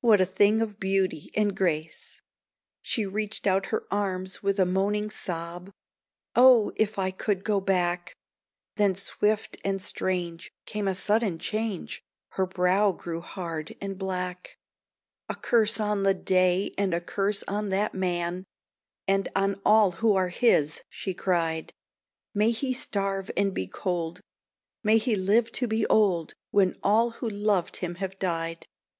What 0.00 0.20
a 0.20 0.26
thing 0.26 0.60
of 0.60 0.80
beauty 0.80 1.30
and 1.36 1.56
grace!" 1.56 2.22
She 2.82 3.06
reached 3.06 3.46
out 3.46 3.66
her 3.66 3.84
arms 3.88 4.42
with 4.42 4.58
a 4.58 4.66
moaning 4.66 5.10
sob: 5.10 5.70
"Oh, 6.34 6.72
if 6.74 6.98
I 6.98 7.12
could 7.12 7.44
go 7.44 7.60
back!" 7.60 8.16
Then, 8.74 8.96
swift 8.96 9.58
and 9.64 9.80
strange, 9.80 10.50
came 10.66 10.88
a 10.88 10.94
sudden 10.96 11.38
change; 11.38 12.02
Her 12.30 12.46
brow 12.46 12.90
grew 12.90 13.20
hard 13.20 13.76
and 13.80 13.96
black. 13.96 14.56
"A 15.28 15.36
curse 15.36 15.78
on 15.78 16.02
the 16.02 16.14
day 16.14 16.74
and 16.76 16.92
a 16.92 17.00
curse 17.00 17.44
on 17.46 17.68
that 17.68 17.94
man, 17.94 18.46
And 19.06 19.28
on 19.36 19.60
all 19.64 19.92
who 19.92 20.16
are 20.16 20.30
his," 20.30 20.82
she 20.88 21.14
cried; 21.14 21.72
"May 22.34 22.50
he 22.50 22.72
starve 22.74 23.30
and 23.36 23.54
be 23.54 23.68
cold, 23.68 24.20
may 24.82 24.98
he 24.98 25.14
live 25.14 25.52
to 25.52 25.68
be 25.68 25.86
old 25.86 26.34
When 26.50 26.76
all 26.82 27.10
who 27.10 27.28
loved 27.28 27.76
him 27.76 27.94
have 28.02 28.18
died." 28.18 28.66